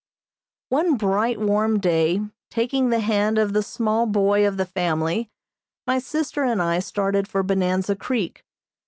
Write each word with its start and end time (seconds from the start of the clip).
]One 0.69 0.97
bright, 0.97 1.39
warm 1.39 1.77
day, 1.79 2.21
taking 2.49 2.89
the 2.89 3.01
hand 3.01 3.37
of 3.37 3.53
the 3.53 3.61
small 3.61 4.07
boy 4.07 4.47
of 4.47 4.57
the 4.57 4.65
family, 4.65 5.29
my 5.85 5.99
sister 5.99 6.43
and 6.43 6.59
I 6.59 6.79
started 6.79 7.27
for 7.27 7.43
Bonanza 7.43 7.95
Creek. 7.95 8.43